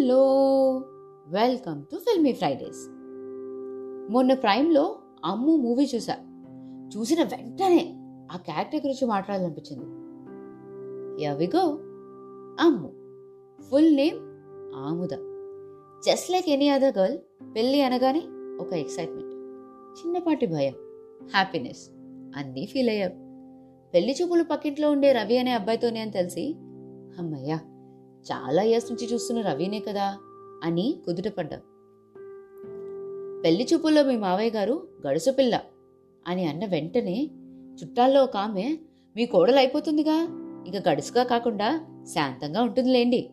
Hello! 0.00 0.22
Welcome 1.26 1.84
to 1.84 1.96
filmy 1.96 2.32
Fridays. 2.32 2.88
మొన్న 4.12 4.34
ప్రైమ్లో 4.34 4.96
అమ్ము 5.24 5.56
movie 5.56 5.90
చూసా. 5.94 6.14
చూసిన 6.96 7.22
వెంటనే 7.22 7.96
ఆ 8.32 8.36
క్యారెక్టర్ 8.36 8.80
గురించి 8.80 9.06
మాట్లాడాలనిపించింది. 9.06 9.86
ఎవిగో 11.24 11.60
Ammu. 12.60 12.92
Full 13.62 13.96
name 13.96 14.18
Amuda. 14.74 15.10
Just 16.06 16.30
like 16.30 16.48
any 16.48 16.68
other 16.68 16.98
girl 16.98 17.18
పెళ్ళి 17.56 17.82
అనగానే 17.82 18.22
ఒక 18.60 18.72
ఎక్సైట్మెంట్ 18.72 19.34
చిన్నపాటి 20.00 20.46
భయం. 20.46 20.74
హ్యాపీనెస్ 21.34 21.90
అన్నీ 22.36 22.66
ఫీల్ 22.66 22.88
అయ్యావు 22.88 23.12
పెళ్ళి 23.94 24.16
చూపులు 24.22 24.42
పక్కింట్లో 24.42 24.90
ఉండే 24.90 25.12
రవి 25.12 25.38
అనే 25.38 25.52
అబ్బాయితోనే 25.52 26.00
అని 26.00 26.10
తెలిసి 26.10 26.54
అమ్మయ్యా! 27.18 27.60
చాలా 28.22 28.62
ఇయర్స్ 28.62 28.92
నుంచి 28.92 29.06
చూస్తున్న 29.06 29.40
రవినే 29.40 29.80
కదా 29.80 30.18
అని 30.64 30.98
కుదుటపడ్డా 31.06 31.56
పెళ్ళి 33.44 33.68
చూపుల్లో 33.72 34.02
మీ 34.02 34.16
మావయ్య 34.16 34.50
గారు 34.50 34.88
గడుసు 35.06 35.30
పిల్ల 35.30 35.60
అని 36.28 36.44
అన్న 36.44 36.64
వెంటనే 36.64 37.30
చుట్టాల్లో 37.82 38.24
ఒక 38.24 38.36
ఆమె 38.36 38.78
మీ 39.16 39.26
కోడలు 39.26 39.56
అయిపోతుందిగా 39.56 40.28
ఇక 40.68 40.88
గడుసుగా 40.88 41.22
కాకుండా 41.22 41.86
శాంతంగా 42.04 42.62
ఉంటుందిలేండి 42.62 43.30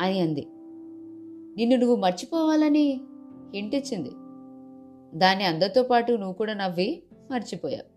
అని 0.00 0.20
అంది. 0.20 0.46
నిన్ను 1.56 1.76
నువ్వు 1.76 1.96
మర్చిపోవాలని 1.96 3.00
ఇంటిచ్చింది 3.54 4.10
దాని 4.10 5.18
దాన్ని 5.18 5.44
అందరితో 5.44 5.82
పాటు 5.82 6.12
నువ్వు 6.12 6.32
కూడా 6.32 6.54
నవ్వి 6.54 7.02
మర్చిపోయావు. 7.30 7.92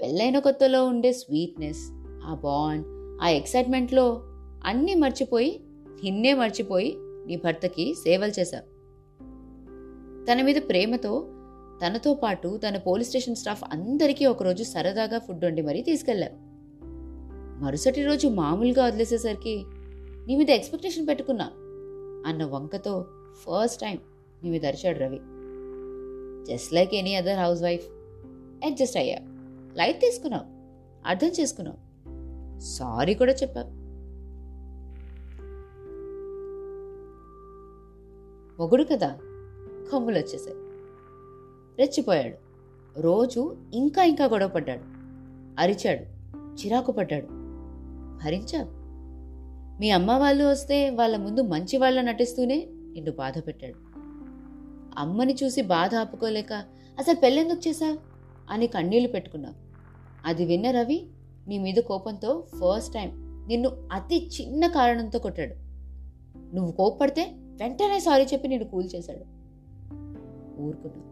పెళ్ళైన 0.00 0.38
కొత్తలో 0.38 0.86
ఉండే 0.86 1.12
స్వీట్నెస్ 1.12 1.90
ఆ 2.24 2.34
బాండ్ 2.34 2.97
ఆ 3.22 3.28
ఎక్సైట్మెంట్లో 3.28 4.22
అన్నీ 4.64 4.94
మర్చిపోయి 4.94 5.60
నిన్నే 6.04 6.34
మర్చిపోయి 6.34 6.96
నీ 6.98 7.36
భర్తకి 7.36 7.94
సేవలు 7.94 8.40
చేశావు. 8.40 8.78
తన 10.24 10.42
మీద 10.42 10.56
ప్రేమతో 10.68 11.26
తనతో 11.86 12.14
పాటు 12.14 12.60
తన 12.68 12.76
పోలీస్ 12.76 13.08
స్టేషన్ 13.08 13.36
స్టాఫ్ 13.36 13.62
అందరికీ 13.72 14.26
ఒకరోజు 14.26 14.62
సరదాగా 14.62 15.18
ఫుడ్ 15.18 15.44
వండి 15.44 15.62
మరీ 15.62 15.82
తీసుకెళ్ళావు. 15.82 16.36
మరుసటి 17.64 18.04
రోజు 18.04 18.28
మామూలుగా 18.28 18.84
వదిలేసేసరికి 18.84 19.64
నీ 20.26 20.36
మీద 20.36 20.50
ఎక్స్పెక్టేషన్ 20.50 21.08
పెట్టుకున్నా 21.08 21.44
అన్న 22.26 22.44
వంకతో 22.44 23.06
ఫస్ట్ 23.34 23.80
టైం 23.80 23.98
నీ 24.44 24.50
మీద 24.50 24.66
అరిచాడు 24.66 24.98
Ravi. 24.98 25.20
Just 26.52 26.74
like 26.74 26.94
any 26.94 27.14
other 27.14 27.38
housewife 27.62 27.86
adjust 28.66 28.96
అయ్యా 28.96 29.18
లైట్ 29.76 30.00
తీసుకున్నావు 30.00 30.44
అర్థం 31.08 31.28
చేసుకున్నావు. 31.28 31.87
సారీ 32.60 33.14
కూడా 33.14 33.32
చెప్పావు 33.32 33.88
మొగుడు 38.58 38.84
కదా 38.84 39.08
కమ్ములు 39.92 40.18
వచ్చేసాయి 40.18 40.56
రెచ్చిపోయాడు. 41.78 42.36
రోజు 43.00 43.56
ఇంకా 43.72 44.04
ఇంకా 44.04 44.24
గొడవ 44.24 44.48
పడ్డాడు. 44.48 44.80
అరిచాడు 45.60 46.02
చిరాకు 46.36 46.92
పడ్డాడు. 46.92 47.26
భరించావు 48.24 48.78
మీ 49.80 49.90
అమ్మ 49.90 50.10
వాళ్ళు 50.10 50.44
వస్తే 50.44 50.90
వాళ్ళ 50.90 51.16
ముందు 51.16 51.40
మంచి 51.40 51.78
వాళ్ళ 51.78 52.00
నటిస్తూనే 52.00 52.68
నిన్ను 52.92 53.12
బాధ 53.12 53.34
పెట్టాడు. 53.46 53.88
అమ్మని 54.98 55.36
చూసి 55.44 55.62
బాధ 55.62 55.94
ఆపుకోలేక 55.94 56.52
అసలు 56.98 57.14
పెళ్ళెందుకు 57.14 57.68
చేశావు 57.68 57.98
అని 58.50 58.66
కన్నీళ్ళు 58.66 59.08
పెట్టుకున్నావు 59.08 59.54
అది 60.24 60.44
విన్న 60.44 60.70
రవి 60.70 61.06
నీ 61.48 61.58
మీద 61.58 61.74
కోపంతో 61.74 62.46
ఫస్ట్ 62.54 62.94
టైం 62.94 63.10
నిన్ను 63.48 63.70
అతి 63.92 64.28
చిన్న 64.28 64.66
కారణంతో 64.66 65.18
కొట్టాడు. 65.18 65.54
నువ్వు 66.54 66.72
కోప్పడితే 66.72 67.22
వెంటనే 67.38 68.00
సారీ 68.00 68.24
చెప్పి 68.24 68.48
నిన్ను 68.48 68.68
కూల్ 68.68 68.88
చేశాడు. 68.94 69.38
ఊరుకున్నా 70.60 71.04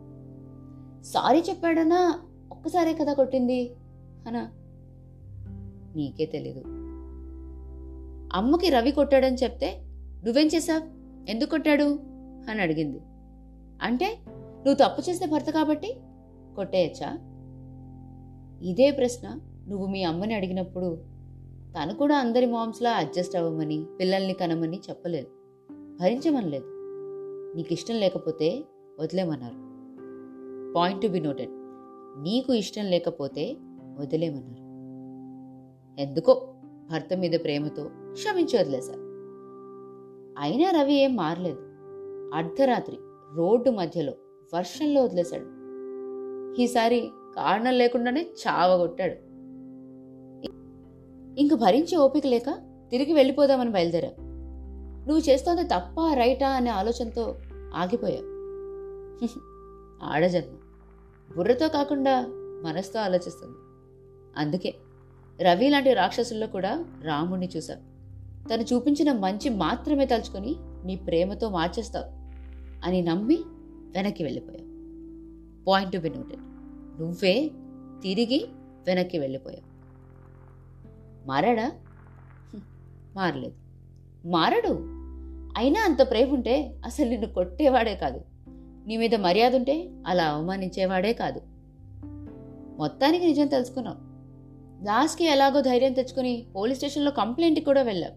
సారీ 1.03 1.41
చెప్పాడనా 1.41 2.21
ఒక్కసారే 2.53 2.95
కదా 2.95 3.13
కొట్టింది? 3.13 3.75
అనా? 4.27 4.51
నీకే 5.97 6.27
తెలీదు. 6.27 6.63
అమ్మకి 8.33 8.71
రవి 8.71 8.93
కొట్టాడని 8.93 9.37
చెప్తే 9.37 9.83
నువ్వేం 10.25 10.47
చేశావు? 10.47 10.83
ఎందుకు 11.31 11.51
కొట్టాడు? 11.51 12.01
అని 12.51 12.63
అడిగింది. 12.63 13.01
అంటే 13.83 14.19
నువ్వు 14.67 14.75
తప్పు 14.75 15.11
చేస్తే 15.11 15.27
భర్త 15.27 15.51
కాబట్టి 15.51 15.97
కొట్టేయచ్చా? 16.57 17.19
ఇదే 18.63 18.91
ప్రశ్న 18.91 19.41
నువ్వు 19.69 19.87
మీ 19.87 20.03
అమ్మని 20.03 20.35
అడిగినప్పుడు 20.35 20.99
తను 21.77 21.95
కూడా 21.95 22.19
అందరి 22.19 22.47
మామ్స్లా 22.47 22.91
అడ్జస్ట్ 22.91 23.37
అవ్వమని 23.37 23.87
పిల్లల్ని 24.01 24.33
కనమని 24.33 24.81
చెప్పలేదు. 24.91 25.27
భరించమనలేదు. 26.01 26.65
నీకు 27.57 27.73
ఇష్టం 27.73 27.95
లేకపోతే 27.95 28.65
వదిలేమన్నారు. 29.01 29.55
Point 30.73 31.03
to 31.03 31.07
be 31.07 31.21
noted. 31.21 31.51
నీకు 32.23 32.53
ఇష్టం 32.53 32.85
లేకపోతే 32.85 33.57
వదిలేమన్నారు. 33.99 34.67
ఎందుకో 36.01 36.55
భర్త 36.91 37.09
మీద 37.17 37.41
ప్రేమతో 37.45 37.91
క్షమించి 38.13 38.59
వదిలేశారు 38.59 39.01
అయినా 40.39 40.71
రవి 40.71 40.95
ఏం 40.95 41.17
మారలేదు. 41.17 41.59
అర్ధరాత్రి 42.35 42.99
రోడ్డు 43.35 43.71
మధ్యలో 43.71 44.13
వర్షంలో 44.55 45.05
వదిలేశాడు. 45.05 45.47
ఈసారి 46.63 47.11
కారణం 47.37 47.73
లేకుండానే 47.73 48.23
చావగొట్టాడు. 48.23 49.26
ఇంక 51.39 51.55
భరించే 51.55 51.97
ఓపిక 51.97 52.27
లేక 52.27 52.51
తిరిగి 52.91 53.13
వెళ్ళిపోదామని 53.13 53.71
బయలుదేరా. 53.71 54.09
నువ్వు 55.09 55.19
చేస్తోంది 55.19 55.65
తప్ప 55.65 56.15
రైటా 56.15 56.49
అనే 56.49 56.71
ఆలోచనతో 56.71 57.39
ఆగిపోయావు 57.75 58.37
ఆడజన్మ 60.03 60.57
బుర్రతో 61.37 61.69
కాకుండా 61.69 62.27
మనసుతో 62.65 63.01
ఆలోచిస్తుంది. 63.01 63.57
అందుకే 64.37 64.75
రవి 65.41 65.71
లాంటి 65.71 65.95
రాక్షసుల్లో 65.95 66.47
కూడా 66.47 66.85
రాముణ్ణి 67.03 67.49
చూశావు. 67.57 67.83
తను 68.49 68.63
చూపించిన 68.63 69.13
మంచి 69.13 69.49
మాత్రమే 69.49 70.07
తలుచుకొని 70.07 70.57
నీ 70.85 70.97
ప్రేమతో 70.97 71.51
మార్చేస్తావు 71.51 72.05
అని 72.85 73.03
నమ్మి 73.03 73.39
వెనక్కి 73.97 74.25
వెళ్ళిపోయావు. 74.25 74.69
Point 75.65 75.93
to 75.93 75.99
be 75.99 76.11
noted. 76.11 76.41
నువ్వే 77.01 77.51
తిరిగి 78.03 78.47
వెనక్కి 78.87 79.19
వెళ్ళిపోయావు. 79.19 79.76
మారాడా? 81.27 81.73
మారలేదు. 83.17 83.55
మారడు? 84.29 84.79
అయినా 85.57 85.81
అంత 85.81 86.11
ప్రేమ 86.11 86.35
ఉంటే 86.35 86.75
అసలు 86.85 87.09
నిన్ను 87.09 87.27
కొట్టేవాడే 87.27 87.95
కాదు. 87.95 88.21
నీ 88.87 88.97
మీద 88.97 89.15
మర్యాద 89.15 89.57
ఉంటే 89.57 89.91
అలా 90.07 90.25
అవమానించేవాడే 90.25 91.13
కాదు. 91.13 91.41
మొత్తానికి 92.79 93.27
నిజం 93.27 93.47
తెలుసుకున్నావు. 93.47 94.07
లాస్ట్కి 94.85 95.25
ఎలాగో 95.25 95.61
ధైర్యం 95.61 95.93
తెచ్చుకుని 95.93 96.47
పోలీస్ 96.57 96.79
స్టేషన్లో 96.79 97.11
కంప్లైంట్కి 97.11 97.65
కూడా 97.65 97.83
వెళ్ళావు. 97.83 98.15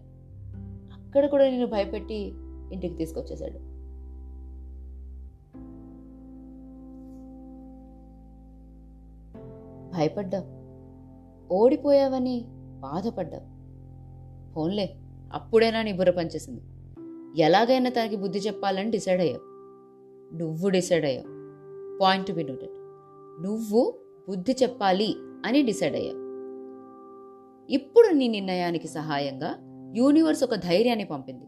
అక్కడ 0.92 1.26
కూడా 1.26 1.48
నిన్ను 1.48 1.66
భయపెట్టి 1.66 2.32
ఇంటికి 2.72 2.94
తీసుకొచ్చేశాడు. 2.94 3.70
భయపడ్డావు. 9.96 10.60
ఓడిపోయావని 11.54 12.44
బాధపడ్డావు. 12.80 13.60
ఫోన్లే 14.54 14.94
అప్పుడైనా 15.32 15.82
నీ 15.82 15.92
బుర్ర 15.92 16.10
పనిచేసింది. 16.10 16.60
ఎలాగైనా 17.42 17.90
తనకి 17.90 18.16
బుద్ధి 18.16 18.38
చెప్పాలని 18.38 18.90
డిసైడ్ 18.90 19.20
అయ్యావు. 19.20 19.50
నువ్వు 20.36 20.68
డిసైడ్ 20.68 21.04
అయ్యావు. 21.04 21.40
Point 21.98 22.26
to 22.26 22.32
be 22.32 22.44
noted. 22.44 22.72
నువ్వు 23.42 23.94
బుద్ధి 24.28 24.56
చెప్పాలి 24.62 25.14
అని 25.46 25.62
డిసైడ్ 25.62 25.94
అయ్యావు. 25.94 26.30
ఇప్పుడు 27.70 28.08
నీ 28.08 28.28
నిర్ణయానికి 28.28 28.88
సహాయంగా 28.88 29.54
యూనివర్స్ 29.96 30.44
ఒక 30.44 30.54
ధైర్యాన్ని 30.54 31.04
పంపింది. 31.04 31.44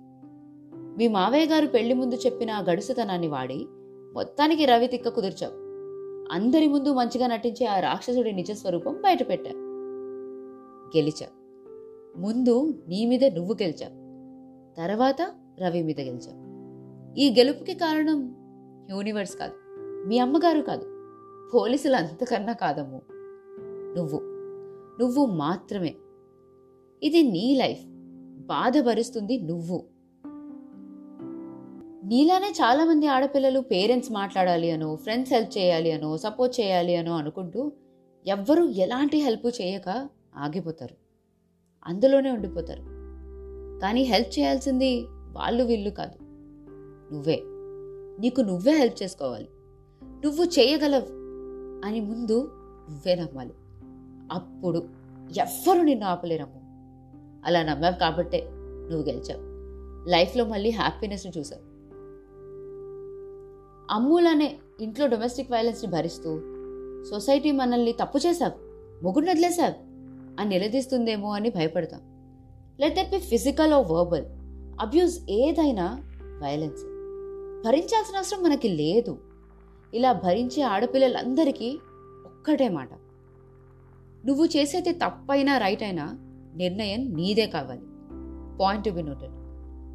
మీ 0.75 1.09
మావయ్య 1.09 1.47
గారు 1.47 1.67
పెళ్ళి 1.67 1.95
ముందు 1.95 2.15
చెప్పిన 2.15 2.51
ఆ 2.51 2.61
గడుసుతనాన్ని 2.61 3.29
వాడి 3.29 3.67
మొత్తానికి 4.15 4.65
రవి 4.65 4.87
తిక్క 4.87 5.09
కుదిర్చావు. 5.09 5.63
అందరి 6.33 6.69
ముందు 6.69 6.93
మంచిగా 6.93 7.27
నటించే 7.27 7.67
ఆ 7.67 7.81
రాక్షసుడి 7.81 8.33
నిజస్వరూపం 8.33 8.95
బయటపెట్టా 8.95 9.62
గెలిచా 10.97 11.27
ముందు 12.17 12.85
నీ 12.89 13.07
మీద 13.07 13.25
నువ్వు 13.25 13.53
గెలిచావు. 13.63 14.03
తర్వాత 14.79 15.23
రవి 15.61 15.83
మీద 15.83 16.01
గెలిచావు. 16.01 16.43
ఈ 17.19 17.31
గెలుపుకి 17.31 17.75
కారణం 17.75 18.35
యూనివర్స్ 18.91 19.37
కాదు 19.37 19.53
మీ 20.09 20.19
అమ్మగారు 20.19 20.61
కాదు 20.61 20.87
పోలీసులు 21.55 21.97
అంతకన్నా 21.97 22.53
కాదమ్ము. 22.53 23.03
నువ్వు 23.97 24.21
నువ్వు 25.01 25.27
మాత్రమే. 25.27 25.95
ఇది 27.03 27.23
నీ 27.23 27.55
లైఫ్ 27.55 27.87
బాధపరుస్తుంది 28.47 29.41
నువ్వు. 29.41 29.85
నీలానే 32.05 32.47
చాలా 32.47 32.85
మంది 32.85 33.07
ఆడపిల్లలు 33.07 33.61
పేరెంట్స్ 33.61 34.13
మాట్లాడాలి 34.13 34.71
అనో 34.71 34.97
ఫ్రెండ్స్ 34.97 35.33
హెల్ప్ 35.33 35.59
చేయాలి 35.59 35.93
అనో 35.93 36.17
సపోర్ట్ 36.17 36.61
చేయాలి 36.61 36.97
అనో 36.97 37.13
అనుకుంటూ 37.13 37.73
ఎవ్వరూ 38.27 38.69
ఎలాంటి 38.69 39.19
హెల్ప్ 39.19 39.47
చేయక 39.47 40.09
ఆగిపోతారు. 40.37 40.95
అందులోనే 41.87 42.31
ఉండిపోతారు. 42.31 42.83
కానీ 43.81 44.03
హెల్ప్ 44.03 44.39
చేయాల్సింది 44.39 45.07
వాళ్ళు 45.09 45.65
వీళ్ళు 45.65 45.91
కాదు. 45.91 46.19
నువ్వే. 47.15 47.43
నీకు 48.21 48.41
నువ్వే 48.41 48.73
హెల్ప్ 48.73 49.03
చేసుకోవాలి. 49.03 49.49
నువ్వు 50.05 50.45
చేయగలవు 50.45 51.07
అని 51.87 52.01
ముందు 52.01 52.51
నువ్వే 52.91 53.15
నమ్మాలి. 53.15 53.53
అప్పుడు 54.33 54.79
ఎవ్వరు 55.39 55.83
నిన్ను 55.83 56.07
ఆపలేరమ్ము. 56.07 56.63
అలా 57.47 57.63
నమ్మావు 57.63 57.99
కాబట్టే 57.99 58.49
నువ్వు 58.91 59.07
గెలిచావు. 59.07 59.53
లైఫ్లో 60.09 60.45
మళ్ళీ 60.45 60.71
హ్యాపీనెస్ని 60.71 61.33
చూసావు. 61.39 61.63
అమ్ములనే 63.91 64.59
ఇంట్లో 64.81 65.07
డొమెస్టిక్ 65.07 65.53
వైలెన్స్ని 65.53 65.91
భరిస్తూ 65.91 66.41
సొసైటీ 67.11 67.53
మనల్ని 67.53 67.93
తప్పు 67.93 68.19
చేశావు. 68.19 68.53
మొగుడు 69.05 69.31
వదిలేశావు. 69.31 69.92
అని 70.41 70.49
నిలదీస్తుందేమో 70.49 71.31
అని 71.31 71.51
భయపడతాం. 71.51 72.01
Let 72.81 72.97
that 72.97 73.11
be 73.11 73.19
physical 73.19 73.73
or 73.73 73.83
verbal 73.83 74.25
abuse 74.81 75.19
ఏదైనా 75.31 75.87
వైలెన్స్ 76.43 76.83
భరించాల్సిన 77.67 78.17
అవసరం 78.17 78.43
మనకి 78.43 78.69
లేదు. 78.69 79.19
ఇలా 79.95 80.13
భరించే 80.13 80.63
ఆడపిల్లలందరికీ 80.63 81.79
ఒక్కటే 82.25 82.69
మాట. 82.69 82.89
నువ్వు 84.27 84.45
చేసేది 84.47 84.93
తప్పైనా 84.93 85.59
రైట్ 85.59 85.83
అయినా 85.83 86.19
నిర్ణయం 86.55 87.15
నీదే 87.15 87.47
కావాలి. 87.47 87.81
పాయింట్ 88.59 88.85
టు 88.85 88.91
బి 88.91 89.03
నోటెడ్ 89.03 89.33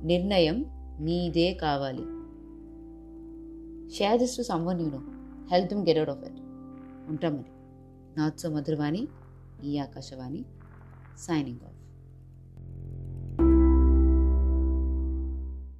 నిర్ణయం 0.07 0.65
నీదే 0.99 1.53
కావాలి. 1.53 2.03
Share 3.95 4.19
this 4.19 4.37
to 4.37 4.41
someone 4.41 4.81
you 4.81 4.89
know 4.89 5.01
help 5.51 5.73
them 5.73 5.87
get 5.87 5.97
out 5.97 6.09
of 6.09 6.19
it 6.19 6.39
ఉంటాం 7.09 7.33
మరి. 7.33 7.51
Not 8.19 8.39
so 8.39 8.49
Madhuravani. 8.49 9.07
ఈ 9.63 9.79
ఆకాశవాణి 9.79 10.41
సైనింగ్ 11.17 11.63
ఆఫ్ 11.63 11.76